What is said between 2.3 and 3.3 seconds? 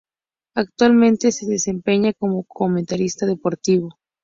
comentarista